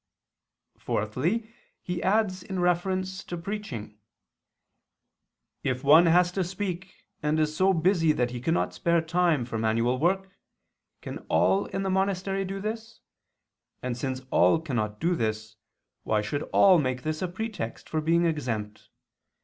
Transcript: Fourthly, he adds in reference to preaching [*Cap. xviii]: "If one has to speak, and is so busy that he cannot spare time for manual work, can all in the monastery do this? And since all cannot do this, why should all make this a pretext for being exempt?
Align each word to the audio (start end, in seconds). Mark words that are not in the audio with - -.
Fourthly, 0.79 1.53
he 1.83 2.01
adds 2.01 2.41
in 2.41 2.59
reference 2.59 3.23
to 3.23 3.37
preaching 3.37 3.83
[*Cap. 5.63 5.65
xviii]: 5.67 5.71
"If 5.75 5.83
one 5.83 6.07
has 6.07 6.31
to 6.31 6.43
speak, 6.43 7.05
and 7.21 7.39
is 7.39 7.55
so 7.55 7.71
busy 7.71 8.11
that 8.11 8.31
he 8.31 8.41
cannot 8.41 8.73
spare 8.73 9.01
time 9.03 9.45
for 9.45 9.59
manual 9.59 9.99
work, 9.99 10.31
can 11.03 11.19
all 11.29 11.67
in 11.67 11.83
the 11.83 11.91
monastery 11.91 12.43
do 12.43 12.59
this? 12.59 12.99
And 13.83 13.95
since 13.95 14.21
all 14.31 14.59
cannot 14.59 14.99
do 14.99 15.13
this, 15.13 15.55
why 16.01 16.21
should 16.23 16.41
all 16.51 16.79
make 16.79 17.03
this 17.03 17.21
a 17.21 17.27
pretext 17.27 17.87
for 17.87 18.01
being 18.01 18.25
exempt? 18.25 18.89